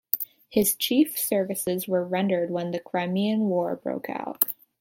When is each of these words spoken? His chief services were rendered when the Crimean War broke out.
His 0.49 0.75
chief 0.75 1.15
services 1.15 1.87
were 1.87 2.03
rendered 2.03 2.49
when 2.49 2.71
the 2.71 2.79
Crimean 2.79 3.49
War 3.49 3.75
broke 3.75 4.09
out. 4.09 4.45